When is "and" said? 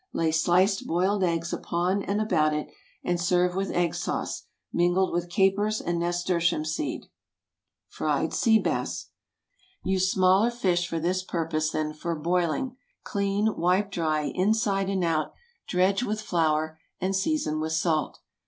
2.01-2.19, 3.03-3.21, 5.79-5.99, 14.89-15.03, 16.99-17.15